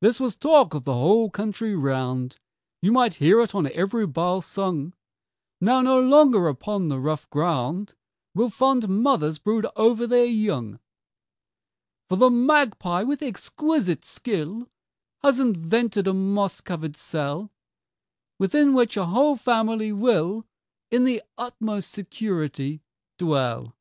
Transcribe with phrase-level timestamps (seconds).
[0.00, 2.40] This was talk'd of the whole country round;
[2.82, 4.94] You might hear it on every bough sung,
[5.60, 7.94] "Now no longer upon the rough ground
[8.34, 10.80] Will fond mothers brood over their young:"
[12.08, 14.68] "For the magpie with exquisite skill
[15.22, 17.52] Has invented a moss cover'd cell
[18.40, 20.48] Within which a whole family will
[20.90, 22.82] In the utmost security
[23.18, 23.76] dwell."